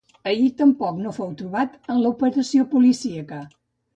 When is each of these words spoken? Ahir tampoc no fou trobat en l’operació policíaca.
Ahir 0.29 0.47
tampoc 0.61 0.95
no 1.01 1.11
fou 1.17 1.35
trobat 1.41 1.77
en 1.95 2.01
l’operació 2.05 2.65
policíaca. 2.75 3.43